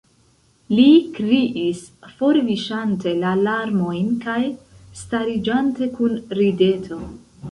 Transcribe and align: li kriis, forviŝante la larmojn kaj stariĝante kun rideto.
li 0.77 0.85
kriis, 1.17 1.81
forviŝante 2.21 3.13
la 3.25 3.33
larmojn 3.41 4.09
kaj 4.25 4.39
stariĝante 5.03 5.93
kun 5.99 6.17
rideto. 6.41 7.01